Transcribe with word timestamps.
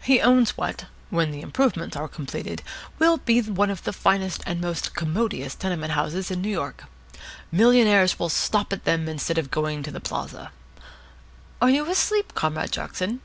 He 0.00 0.20
owns 0.20 0.56
what, 0.56 0.86
when 1.08 1.30
the 1.30 1.40
improvements 1.40 1.96
are 1.96 2.08
completed, 2.08 2.62
will 2.98 3.18
be 3.18 3.40
the 3.40 3.92
finest 3.92 4.42
and 4.44 4.60
most 4.60 4.92
commodious 4.92 5.54
tenement 5.54 5.92
houses 5.92 6.32
in 6.32 6.42
New 6.42 6.48
York. 6.50 6.86
Millionaires 7.52 8.18
will 8.18 8.28
stop 8.28 8.72
at 8.72 8.82
them 8.84 9.08
instead 9.08 9.38
of 9.38 9.52
going 9.52 9.84
to 9.84 9.92
the 9.92 10.00
Plaza. 10.00 10.50
Are 11.62 11.70
you 11.70 11.88
asleep, 11.88 12.34
Comrade 12.34 12.72
Jackson?" 12.72 13.20